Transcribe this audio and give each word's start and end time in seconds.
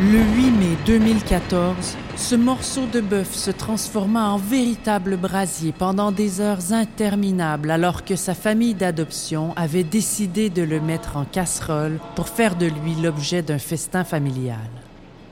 Le 0.00 0.20
8 0.20 0.50
mai 0.52 0.76
2014, 0.86 1.96
ce 2.14 2.36
morceau 2.36 2.86
de 2.86 3.00
bœuf 3.00 3.34
se 3.34 3.50
transforma 3.50 4.28
en 4.28 4.36
véritable 4.36 5.16
brasier 5.16 5.72
pendant 5.72 6.12
des 6.12 6.40
heures 6.40 6.72
interminables 6.72 7.68
alors 7.72 8.04
que 8.04 8.14
sa 8.14 8.34
famille 8.34 8.74
d'adoption 8.74 9.52
avait 9.56 9.82
décidé 9.82 10.50
de 10.50 10.62
le 10.62 10.80
mettre 10.80 11.16
en 11.16 11.24
casserole 11.24 11.98
pour 12.14 12.28
faire 12.28 12.54
de 12.54 12.66
lui 12.66 12.94
l'objet 12.94 13.42
d'un 13.42 13.58
festin 13.58 14.04
familial. 14.04 14.70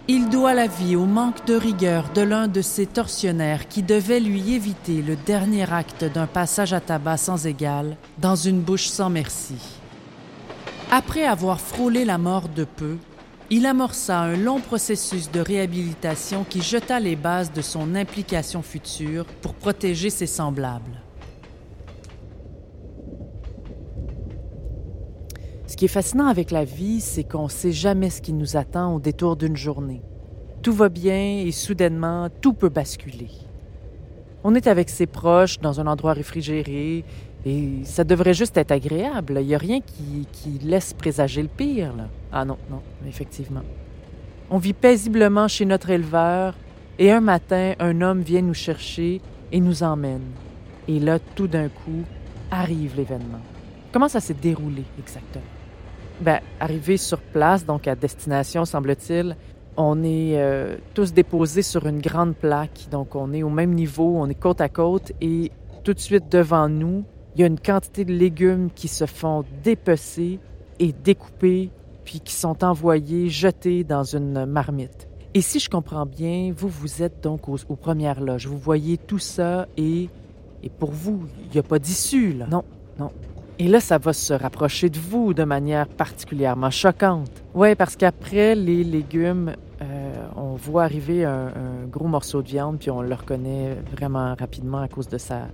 Il 0.08 0.30
doit 0.30 0.54
la 0.54 0.66
vie 0.66 0.96
au 0.96 1.04
manque 1.04 1.46
de 1.46 1.54
rigueur 1.54 2.10
de 2.12 2.22
l'un 2.22 2.48
de 2.48 2.60
ses 2.60 2.86
tortionnaires 2.86 3.68
qui 3.68 3.84
devait 3.84 4.18
lui 4.18 4.52
éviter 4.52 5.00
le 5.00 5.14
dernier 5.14 5.72
acte 5.72 6.04
d'un 6.04 6.26
passage 6.26 6.72
à 6.72 6.80
tabac 6.80 7.18
sans 7.18 7.46
égal 7.46 7.96
dans 8.18 8.34
une 8.34 8.62
bouche 8.62 8.88
sans 8.88 9.10
merci. 9.10 9.58
Après 10.90 11.24
avoir 11.24 11.60
frôlé 11.60 12.04
la 12.04 12.18
mort 12.18 12.48
de 12.48 12.64
peu, 12.64 12.96
il 13.50 13.66
amorça 13.66 14.18
un 14.18 14.36
long 14.36 14.60
processus 14.60 15.30
de 15.30 15.40
réhabilitation 15.40 16.44
qui 16.44 16.62
jeta 16.62 16.98
les 16.98 17.14
bases 17.14 17.52
de 17.52 17.62
son 17.62 17.94
implication 17.94 18.60
future 18.60 19.24
pour 19.40 19.54
protéger 19.54 20.10
ses 20.10 20.26
semblables. 20.26 21.02
Ce 25.68 25.76
qui 25.76 25.84
est 25.84 25.88
fascinant 25.88 26.26
avec 26.26 26.50
la 26.50 26.64
vie, 26.64 27.00
c'est 27.00 27.24
qu'on 27.24 27.44
ne 27.44 27.48
sait 27.48 27.72
jamais 27.72 28.10
ce 28.10 28.20
qui 28.20 28.32
nous 28.32 28.56
attend 28.56 28.94
au 28.94 29.00
détour 29.00 29.36
d'une 29.36 29.56
journée. 29.56 30.02
Tout 30.62 30.72
va 30.72 30.88
bien 30.88 31.38
et 31.44 31.52
soudainement, 31.52 32.28
tout 32.40 32.54
peut 32.54 32.68
basculer. 32.68 33.30
On 34.44 34.54
est 34.54 34.66
avec 34.66 34.88
ses 34.88 35.06
proches 35.06 35.58
dans 35.58 35.80
un 35.80 35.86
endroit 35.86 36.12
réfrigéré 36.12 37.04
et 37.44 37.68
ça 37.84 38.04
devrait 38.04 38.34
juste 38.34 38.56
être 38.56 38.72
agréable. 38.72 39.38
Il 39.40 39.46
n'y 39.46 39.54
a 39.54 39.58
rien 39.58 39.80
qui, 39.80 40.58
laisse 40.62 40.92
présager 40.92 41.42
le 41.42 41.48
pire. 41.48 41.92
Ah 42.32 42.44
non, 42.44 42.58
non, 42.70 42.82
effectivement. 43.08 43.62
On 44.50 44.58
vit 44.58 44.72
paisiblement 44.72 45.48
chez 45.48 45.64
notre 45.64 45.90
éleveur 45.90 46.54
et 46.98 47.10
un 47.10 47.20
matin, 47.20 47.74
un 47.78 48.00
homme 48.00 48.20
vient 48.20 48.42
nous 48.42 48.54
chercher 48.54 49.20
et 49.52 49.60
nous 49.60 49.82
emmène. 49.82 50.32
Et 50.88 51.00
là, 51.00 51.18
tout 51.18 51.48
d'un 51.48 51.68
coup, 51.68 52.04
arrive 52.50 52.96
l'événement. 52.96 53.40
Comment 53.92 54.08
ça 54.08 54.20
s'est 54.20 54.34
déroulé 54.34 54.84
exactement? 54.98 55.44
Ben, 56.20 56.40
arrivé 56.60 56.96
sur 56.96 57.18
place, 57.18 57.66
donc 57.66 57.86
à 57.86 57.94
destination, 57.94 58.64
semble-t-il, 58.64 59.36
on 59.76 60.02
est 60.02 60.38
euh, 60.38 60.76
tous 60.94 61.12
déposés 61.12 61.62
sur 61.62 61.86
une 61.86 62.00
grande 62.00 62.34
plaque. 62.34 62.88
Donc, 62.90 63.14
on 63.14 63.32
est 63.32 63.42
au 63.42 63.50
même 63.50 63.74
niveau, 63.74 64.16
on 64.16 64.28
est 64.28 64.34
côte 64.34 64.60
à 64.60 64.68
côte 64.68 65.12
et 65.20 65.50
tout 65.84 65.94
de 65.94 66.00
suite 66.00 66.30
devant 66.30 66.68
nous, 66.68 67.04
il 67.34 67.40
y 67.40 67.44
a 67.44 67.46
une 67.46 67.60
quantité 67.60 68.04
de 68.04 68.12
légumes 68.12 68.70
qui 68.74 68.88
se 68.88 69.06
font 69.06 69.44
dépecer 69.62 70.40
et 70.78 70.92
découper, 70.92 71.70
puis 72.04 72.20
qui 72.20 72.34
sont 72.34 72.64
envoyés, 72.64 73.28
jetés 73.28 73.84
dans 73.84 74.02
une 74.04 74.46
marmite. 74.46 75.08
Et 75.34 75.42
si 75.42 75.60
je 75.60 75.68
comprends 75.68 76.06
bien, 76.06 76.52
vous, 76.56 76.68
vous 76.68 77.02
êtes 77.02 77.22
donc 77.22 77.48
aux, 77.48 77.76
premières 77.76 78.20
loges. 78.20 78.46
Vous 78.46 78.58
voyez 78.58 78.96
tout 78.96 79.18
ça 79.18 79.68
et, 79.76 80.08
et 80.62 80.70
pour 80.70 80.90
vous, 80.92 81.24
il 81.44 81.52
n'y 81.52 81.58
a 81.58 81.62
pas 81.62 81.78
d'issue, 81.78 82.32
là. 82.32 82.46
Non, 82.50 82.64
non. 82.98 83.10
Et 83.58 83.68
là, 83.68 83.80
ça 83.80 83.98
va 83.98 84.12
se 84.12 84.32
rapprocher 84.32 84.90
de 84.90 84.98
vous 84.98 85.34
de 85.34 85.44
manière 85.44 85.88
particulièrement 85.88 86.70
choquante. 86.70 87.30
Oui, 87.54 87.74
parce 87.74 87.96
qu'après 87.96 88.54
les 88.54 88.82
légumes, 88.82 89.54
on 90.56 90.70
voit 90.70 90.84
arriver 90.84 91.24
un, 91.24 91.50
gros 91.90 92.08
morceau 92.08 92.40
de 92.40 92.48
viande, 92.48 92.78
puis 92.78 92.90
on 92.90 93.02
le 93.02 93.14
reconnaît 93.14 93.76
vraiment 93.92 94.34
rapidement 94.34 94.80
à 94.80 94.88
cause 94.88 95.06
de 95.06 95.18
sa, 95.18 95.48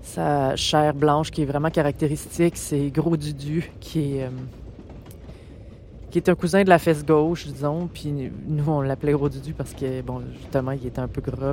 sa 0.00 0.56
chair 0.56 0.94
blanche 0.94 1.30
qui 1.30 1.42
est 1.42 1.44
vraiment 1.44 1.68
caractéristique, 1.68 2.56
c'est 2.56 2.88
Gros 2.88 3.18
Dudu 3.18 3.70
qui 3.78 4.16
est, 4.16 4.24
euh, 4.24 4.30
qui 6.10 6.16
est 6.16 6.30
un 6.30 6.34
cousin 6.34 6.64
de 6.64 6.70
la 6.70 6.78
fesse 6.78 7.04
gauche, 7.04 7.46
disons. 7.46 7.90
Puis 7.92 8.30
nous, 8.48 8.64
on 8.66 8.80
l'appelait 8.80 9.12
Gros 9.12 9.28
Dudu 9.28 9.52
parce 9.52 9.74
que, 9.74 10.00
bon, 10.00 10.22
justement, 10.40 10.72
il 10.72 10.86
était 10.86 11.00
un 11.00 11.08
peu 11.08 11.20
gros, 11.20 11.52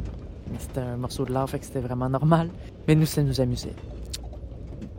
c'était 0.57 0.79
un 0.79 0.95
morceau 0.95 1.25
de 1.25 1.33
lard, 1.33 1.49
fait 1.49 1.59
que 1.59 1.65
c'était 1.65 1.81
vraiment 1.81 2.07
normal. 2.07 2.49
Mais 2.87 2.95
nous, 2.95 3.05
ça 3.05 3.23
nous 3.23 3.41
amusait. 3.41 3.75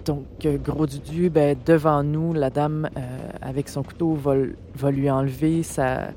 Donc, 0.05 0.27
euh, 0.45 0.59
Gros 0.59 0.87
Dudu, 0.87 1.31
ben, 1.31 1.57
devant 1.65 2.03
nous, 2.03 2.35
la 2.35 2.51
dame, 2.51 2.91
euh, 2.95 3.01
avec 3.41 3.71
son 3.71 3.83
couteau, 3.83 4.13
va, 4.13 4.35
va, 4.75 4.91
lui 4.91 5.11
enlever 5.11 5.63
sa, 5.63 6.09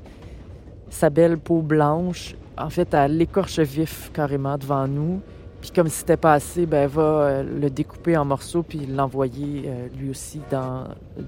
sa 0.90 1.10
belle 1.10 1.38
peau 1.38 1.62
blanche. 1.62 2.34
En 2.56 2.70
fait, 2.70 2.92
elle 2.94 3.16
l'écorche 3.16 3.58
vif 3.60 4.10
carrément 4.12 4.58
devant 4.58 4.86
nous. 4.88 5.20
Puis 5.60 5.70
comme 5.72 5.88
c'était 5.88 6.16
pas 6.16 6.34
assez, 6.34 6.66
ben, 6.66 6.84
elle 6.84 6.90
va 6.90 7.02
euh, 7.02 7.42
le 7.42 7.70
découper 7.70 8.16
en 8.16 8.24
morceaux 8.24 8.62
puis 8.62 8.86
l'envoyer 8.86 9.64
euh, 9.66 9.88
lui 9.98 10.10
aussi 10.10 10.40
dans, 10.50 10.84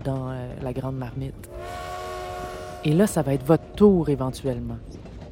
euh, 0.06 0.54
la 0.62 0.72
grande 0.72 0.96
marmite. 0.96 1.50
Et 2.84 2.92
là, 2.92 3.06
ça 3.06 3.22
va 3.22 3.34
être 3.34 3.44
votre 3.44 3.72
tour 3.74 4.08
éventuellement. 4.08 4.78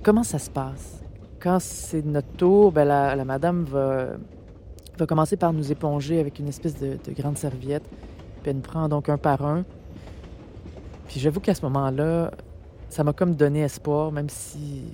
Comment 0.02 0.24
ça 0.24 0.38
se 0.38 0.50
passe? 0.50 1.00
Quand 1.38 1.60
c'est 1.60 2.04
notre 2.04 2.30
tour, 2.36 2.72
ben, 2.72 2.84
la, 2.84 3.24
madame 3.24 3.64
va, 3.64 4.08
va 4.98 5.06
commencer 5.06 5.36
par 5.36 5.52
nous 5.52 5.70
éponger 5.70 6.18
avec 6.18 6.40
une 6.40 6.48
espèce 6.48 6.78
de, 6.78 6.98
de 7.04 7.12
grande 7.12 7.38
serviette. 7.38 7.84
Puis 8.42 8.50
elle 8.50 8.56
nous 8.56 8.62
prend 8.62 8.88
donc 8.88 9.08
un 9.08 9.18
par 9.18 9.44
un. 9.44 9.64
Puis 11.06 11.20
j'avoue 11.20 11.40
qu'à 11.40 11.54
ce 11.54 11.62
moment-là, 11.62 12.32
ça 12.88 13.04
m'a 13.04 13.12
comme 13.12 13.34
donné 13.34 13.60
espoir, 13.60 14.12
même 14.12 14.28
si 14.28 14.84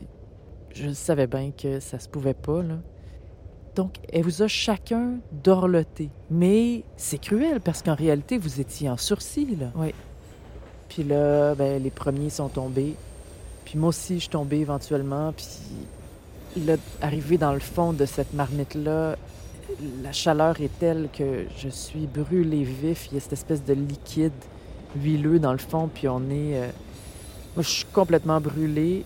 je 0.75 0.93
savais 0.93 1.27
bien 1.27 1.53
que 1.53 1.81
ça 1.81 1.99
se 1.99 2.09
pouvait 2.09 2.35
pas. 2.35 2.63
Là. 2.63 2.77
Donc, 3.75 3.97
elle 4.13 4.23
vous 4.23 4.43
a 4.43 4.49
chacun 4.49 5.19
dorloté. 5.33 6.11
Mais 6.31 6.85
c'est 6.97 7.19
cruel 7.19 7.61
parce 7.61 7.83
qu'en 7.83 7.95
réalité, 7.95 8.39
vous 8.39 8.61
étiez 8.61 8.89
en 8.89 8.97
sursis, 8.97 9.57
là. 9.57 9.67
Oui. 9.75 9.95
Puis 10.89 11.03
là, 11.03 11.55
ben, 11.55 11.83
les 11.83 11.91
premiers 11.91 12.31
sont 12.31 12.49
tombés. 12.49 12.95
Puis 13.65 13.79
moi 13.79 13.89
aussi, 13.89 14.15
je 14.15 14.21
suis 14.21 14.29
tombée 14.29 14.59
éventuellement. 14.59 15.33
Puis 15.33 16.63
là, 16.65 16.77
arrivé 17.03 17.37
dans 17.39 17.53
le 17.53 17.61
fond 17.61 17.93
de 17.93 18.07
cette 18.07 18.33
marmite-là, 18.33 19.17
la 20.03 20.13
chaleur 20.13 20.61
est 20.61 20.79
telle 20.79 21.09
que 21.13 21.47
je 21.57 21.69
suis 21.69 22.07
brûlée 22.07 22.63
vif. 22.63 23.09
Il 23.11 23.15
y 23.15 23.17
a 23.17 23.21
cette 23.21 23.33
espèce 23.33 23.65
de 23.65 23.73
liquide 23.73 24.33
huileux 24.97 25.41
dans 25.41 25.53
le 25.53 25.59
fond. 25.59 25.89
Puis 25.93 26.09
on 26.09 26.31
est. 26.31 26.61
Euh, 26.61 26.69
moi, 27.57 27.63
je 27.63 27.69
suis 27.69 27.87
complètement 27.87 28.41
brûlée. 28.41 29.05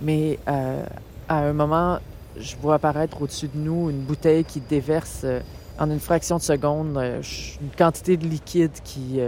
Mais 0.00 0.38
euh, 0.48 0.84
à 1.28 1.38
un 1.40 1.52
moment, 1.52 1.98
je 2.36 2.56
vois 2.56 2.76
apparaître 2.76 3.20
au-dessus 3.20 3.48
de 3.48 3.58
nous 3.58 3.90
une 3.90 4.00
bouteille 4.00 4.44
qui 4.44 4.60
déverse 4.60 5.22
euh, 5.24 5.40
en 5.78 5.90
une 5.90 6.00
fraction 6.00 6.36
de 6.36 6.42
seconde 6.42 6.96
euh, 6.96 7.22
une 7.60 7.70
quantité 7.76 8.16
de 8.16 8.26
liquide 8.26 8.72
qui, 8.84 9.20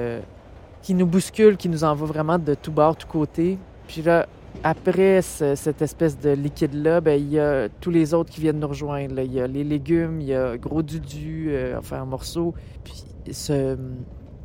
qui 0.82 0.94
nous 0.94 1.06
bouscule, 1.06 1.56
qui 1.56 1.68
nous 1.68 1.84
envoie 1.84 2.08
vraiment 2.08 2.38
de 2.38 2.54
tout 2.54 2.72
bord, 2.72 2.96
tout 2.96 3.06
côté. 3.06 3.58
Puis 3.86 4.02
là, 4.02 4.26
après 4.64 5.22
cette 5.22 5.80
espèce 5.80 6.18
de 6.18 6.30
liquide-là, 6.30 7.00
ben, 7.00 7.20
il 7.20 7.30
y 7.30 7.38
a 7.38 7.68
tous 7.80 7.90
les 7.90 8.14
autres 8.14 8.30
qui 8.30 8.40
viennent 8.40 8.58
nous 8.58 8.68
rejoindre. 8.68 9.20
Il 9.20 9.32
y 9.32 9.40
a 9.40 9.46
les 9.46 9.62
légumes, 9.62 10.20
il 10.20 10.28
y 10.28 10.34
a 10.34 10.56
gros 10.56 10.82
dudu, 10.82 11.52
enfin 11.78 12.02
en 12.02 12.06
morceaux. 12.06 12.54
Puis 12.82 13.04
ce, 13.32 13.76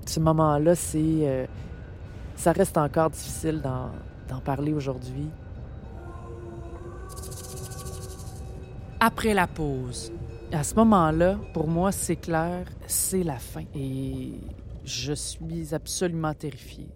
ce 0.06 0.20
moment-là, 0.20 0.76
c'est, 0.76 1.48
ça 2.35 2.51
reste 2.51 2.78
encore 2.78 3.09
difficile 3.09 3.62
d'en 3.62 4.40
parler 4.41 4.73
aujourd'hui. 4.73 5.29
après 9.06 9.35
la 9.35 9.46
pause. 9.46 10.12
À 10.51 10.63
ce 10.63 10.74
moment-là, 10.75 11.38
pour 11.53 11.68
moi, 11.68 11.91
c'est 11.91 12.16
clair, 12.16 12.66
c'est 12.88 13.24
la 13.24 13.38
fin. 13.38 13.63
Et 13.75 14.34
je 14.84 15.13
suis 15.13 15.74
absolument 15.74 16.34
terrifiée. 16.34 16.90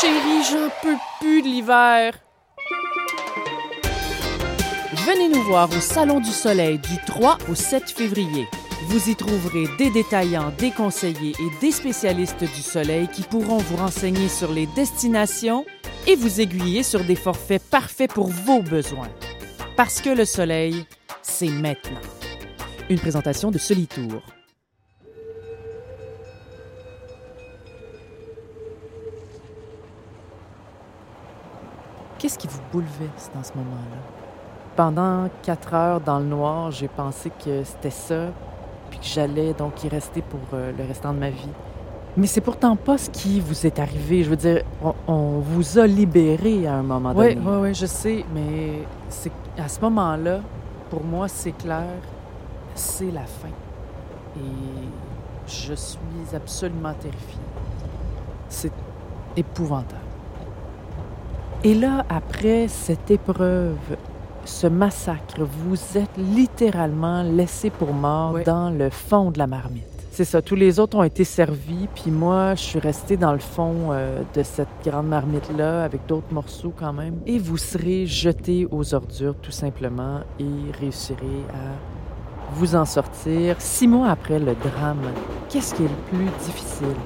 Chérie, 0.00 0.42
j'en 0.50 0.68
peux 0.82 0.96
plus 1.20 1.42
de 1.42 1.46
l'hiver. 1.46 2.12
Venez 5.06 5.30
nous 5.30 5.42
voir 5.44 5.70
au 5.70 5.80
Salon 5.80 6.20
du 6.20 6.30
Soleil 6.30 6.78
du 6.78 6.98
3 7.06 7.38
au 7.48 7.54
7 7.54 7.90
février. 7.90 8.46
Vous 8.88 9.08
y 9.08 9.16
trouverez 9.16 9.64
des 9.78 9.90
détaillants, 9.90 10.52
des 10.58 10.70
conseillers 10.70 11.32
et 11.40 11.60
des 11.60 11.72
spécialistes 11.72 12.44
du 12.44 12.60
soleil 12.60 13.08
qui 13.08 13.22
pourront 13.22 13.56
vous 13.56 13.76
renseigner 13.76 14.28
sur 14.28 14.52
les 14.52 14.66
destinations 14.66 15.64
et 16.06 16.16
vous 16.16 16.42
aiguiller 16.42 16.82
sur 16.82 17.02
des 17.02 17.16
forfaits 17.16 17.62
parfaits 17.62 18.12
pour 18.12 18.28
vos 18.28 18.60
besoins. 18.60 19.08
Parce 19.74 20.02
que 20.02 20.10
le 20.10 20.26
soleil, 20.26 20.84
c'est 21.22 21.48
maintenant. 21.48 22.00
Une 22.90 22.98
présentation 22.98 23.50
de 23.50 23.56
Solitour. 23.56 24.22
Qu'est-ce 32.18 32.36
qui 32.36 32.48
vous 32.48 32.60
bouleverse 32.70 33.30
dans 33.34 33.42
ce 33.42 33.54
moment-là? 33.54 34.19
Pendant 34.80 35.28
quatre 35.42 35.74
heures 35.74 36.00
dans 36.00 36.20
le 36.20 36.24
noir, 36.24 36.70
j'ai 36.70 36.88
pensé 36.88 37.30
que 37.44 37.64
c'était 37.64 37.90
ça, 37.90 38.28
puis 38.88 38.98
que 38.98 39.04
j'allais 39.04 39.52
donc 39.52 39.84
y 39.84 39.88
rester 39.90 40.22
pour 40.22 40.40
euh, 40.54 40.72
le 40.72 40.84
restant 40.84 41.12
de 41.12 41.18
ma 41.18 41.28
vie. 41.28 41.50
Mais 42.16 42.26
c'est 42.26 42.40
pourtant 42.40 42.76
pas 42.76 42.96
ce 42.96 43.10
qui 43.10 43.40
vous 43.40 43.66
est 43.66 43.78
arrivé. 43.78 44.24
Je 44.24 44.30
veux 44.30 44.36
dire, 44.36 44.62
on, 45.06 45.40
vous 45.40 45.78
a 45.78 45.86
libéré 45.86 46.66
à 46.66 46.76
un 46.76 46.82
moment 46.82 47.12
donné. 47.12 47.36
Oui, 47.36 47.42
oui, 47.44 47.56
oui, 47.60 47.74
je 47.74 47.84
sais, 47.84 48.24
mais 48.34 48.86
c'est 49.10 49.32
à 49.58 49.68
ce 49.68 49.82
moment-là, 49.82 50.40
pour 50.88 51.04
moi, 51.04 51.28
c'est 51.28 51.52
clair, 51.52 52.00
c'est 52.74 53.10
la 53.10 53.26
fin. 53.26 53.48
Et 54.38 54.86
Je 55.46 55.74
suis 55.74 56.00
absolument 56.34 56.94
terrifiée. 56.94 57.38
C'est 58.48 58.72
épouvantable. 59.36 60.00
Et 61.64 61.74
là, 61.74 62.06
après 62.08 62.66
cette 62.68 63.10
épreuve, 63.10 63.76
ce 64.44 64.66
massacre, 64.66 65.42
vous 65.42 65.98
êtes 65.98 66.16
littéralement 66.16 67.22
laissé 67.22 67.70
pour 67.70 67.92
mort 67.92 68.38
dans 68.44 68.70
le 68.70 68.90
fond 68.90 69.30
de 69.30 69.38
la 69.38 69.46
marmite. 69.46 69.84
C'est 70.12 70.24
ça, 70.24 70.42
tous 70.42 70.56
les 70.56 70.80
autres 70.80 70.98
ont 70.98 71.04
été 71.04 71.24
servis, 71.24 71.88
puis 71.94 72.10
moi, 72.10 72.54
je 72.56 72.60
suis 72.60 72.78
restée 72.78 73.16
dans 73.16 73.32
le 73.32 73.38
fond 73.38 73.90
euh, 73.90 74.22
de 74.34 74.42
cette 74.42 74.68
grande 74.84 75.06
marmite-là 75.06 75.84
avec 75.84 76.04
d'autres 76.06 76.32
morceaux 76.32 76.72
quand 76.76 76.92
même. 76.92 77.20
Et 77.26 77.38
vous 77.38 77.56
serez 77.56 78.06
jeté 78.06 78.66
aux 78.70 78.92
ordures 78.92 79.36
tout 79.40 79.52
simplement 79.52 80.20
et 80.40 80.78
réussirez 80.80 81.44
à 81.54 82.54
vous 82.54 82.74
en 82.74 82.84
sortir. 82.84 83.56
Six 83.60 83.86
mois 83.86 84.08
après 84.10 84.40
le 84.40 84.54
drame, 84.56 85.02
qu'est-ce 85.48 85.74
qui 85.74 85.84
est 85.84 85.88
le 85.88 86.16
plus 86.16 86.28
difficile? 86.44 86.96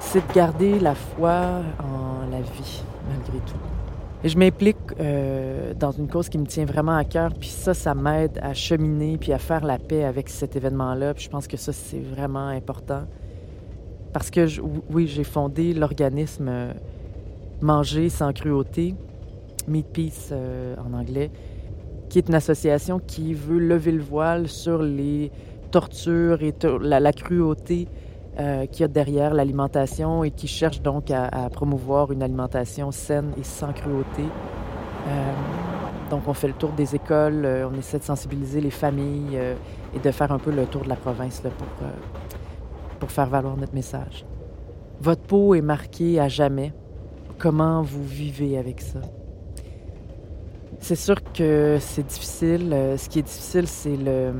C'est 0.00 0.26
de 0.26 0.32
garder 0.34 0.80
la 0.80 0.94
foi 0.94 1.62
en 1.78 2.28
la 2.30 2.40
vie, 2.40 2.82
malgré 3.08 3.38
tout. 3.46 3.81
Je 4.24 4.38
m'implique 4.38 4.76
euh, 5.00 5.74
dans 5.74 5.90
une 5.90 6.06
cause 6.06 6.28
qui 6.28 6.38
me 6.38 6.46
tient 6.46 6.64
vraiment 6.64 6.96
à 6.96 7.02
cœur, 7.02 7.32
puis 7.34 7.48
ça, 7.48 7.74
ça 7.74 7.92
m'aide 7.92 8.38
à 8.40 8.54
cheminer 8.54 9.18
puis 9.18 9.32
à 9.32 9.38
faire 9.38 9.64
la 9.64 9.78
paix 9.78 10.04
avec 10.04 10.28
cet 10.28 10.54
événement-là. 10.54 11.12
Puis 11.14 11.24
je 11.24 11.28
pense 11.28 11.48
que 11.48 11.56
ça, 11.56 11.72
c'est 11.72 11.98
vraiment 11.98 12.46
important. 12.46 13.02
Parce 14.12 14.30
que, 14.30 14.46
oui, 14.90 15.08
j'ai 15.08 15.24
fondé 15.24 15.74
l'organisme 15.74 16.46
euh, 16.48 16.72
Manger 17.62 18.10
sans 18.10 18.32
cruauté, 18.32 18.94
Meat 19.66 19.86
Peace 19.86 20.28
euh, 20.30 20.76
en 20.76 20.96
anglais, 20.96 21.32
qui 22.08 22.18
est 22.18 22.28
une 22.28 22.34
association 22.36 23.00
qui 23.04 23.34
veut 23.34 23.58
lever 23.58 23.90
le 23.90 24.02
voile 24.02 24.46
sur 24.46 24.82
les 24.82 25.32
tortures 25.72 26.42
et 26.42 26.54
la 26.80 27.12
cruauté 27.12 27.88
euh, 28.40 28.64
qui 28.64 28.82
a 28.82 28.88
derrière 28.88 29.34
l'alimentation 29.34 30.24
et 30.24 30.30
qui 30.30 30.48
cherche 30.48 30.80
donc 30.80 31.10
à, 31.10 31.50
promouvoir 31.50 32.12
une 32.12 32.22
alimentation 32.22 32.90
saine 32.90 33.32
et 33.38 33.44
sans 33.44 33.74
cruauté. 33.74 34.22
Euh, 35.06 35.32
donc, 36.08 36.22
on 36.26 36.32
fait 36.32 36.46
le 36.46 36.54
tour 36.54 36.70
des 36.70 36.94
écoles, 36.94 37.44
euh, 37.44 37.68
on 37.70 37.78
essaie 37.78 37.98
de 37.98 38.04
sensibiliser 38.04 38.62
les 38.62 38.70
familles 38.70 39.38
et 39.94 39.98
de 39.98 40.10
faire 40.10 40.32
un 40.32 40.38
peu 40.38 40.50
le 40.50 40.64
tour 40.64 40.82
de 40.82 40.88
la 40.88 40.96
province 40.96 41.40
pour, 41.40 41.68
pour 42.98 43.10
faire 43.10 43.26
valoir 43.26 43.54
notre 43.58 43.74
message. 43.74 44.24
Votre 45.02 45.22
peau 45.22 45.54
est 45.54 45.60
marquée 45.60 46.18
à 46.18 46.28
jamais. 46.28 46.72
Comment 47.38 47.82
vous 47.82 48.04
vivez 48.04 48.56
avec 48.56 48.80
ça? 48.80 49.00
C'est 50.78 50.96
sûr 50.96 51.16
que 51.34 51.76
c'est 51.80 52.06
difficile. 52.06 52.74
Ce 52.96 53.10
qui 53.10 53.18
est 53.18 53.22
difficile, 53.22 53.66
c'est 53.66 53.96
le, 53.96 54.32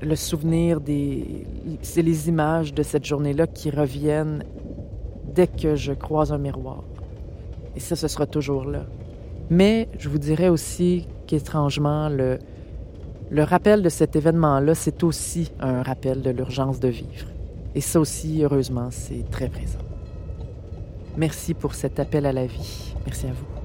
le 0.00 0.16
souvenir 0.16 0.80
des... 0.80 1.46
C'est 1.82 2.02
les 2.02 2.28
images 2.28 2.72
de 2.74 2.82
cette 2.82 3.04
journée-là 3.04 3.46
qui 3.46 3.70
reviennent 3.70 4.44
dès 5.34 5.46
que 5.46 5.76
je 5.76 5.92
croise 5.92 6.32
un 6.32 6.38
miroir. 6.38 6.84
Et 7.76 7.80
ça, 7.80 7.96
ce 7.96 8.08
sera 8.08 8.26
toujours 8.26 8.64
là. 8.64 8.86
Mais 9.50 9.88
je 9.98 10.08
vous 10.08 10.18
dirais 10.18 10.48
aussi 10.48 11.06
qu'étrangement, 11.26 12.08
le, 12.08 12.38
le 13.30 13.42
rappel 13.42 13.82
de 13.82 13.88
cet 13.88 14.16
événement-là, 14.16 14.74
c'est 14.74 15.02
aussi 15.02 15.52
un 15.60 15.82
rappel 15.82 16.22
de 16.22 16.30
l'urgence 16.30 16.80
de 16.80 16.88
vivre. 16.88 17.26
Et 17.74 17.80
ça 17.80 18.00
aussi, 18.00 18.42
heureusement, 18.42 18.88
c'est 18.90 19.28
très 19.30 19.48
présent. 19.48 19.78
Merci 21.16 21.54
pour 21.54 21.74
cet 21.74 22.00
appel 22.00 22.26
à 22.26 22.32
la 22.32 22.46
vie. 22.46 22.94
Merci 23.04 23.26
à 23.26 23.32
vous. 23.32 23.57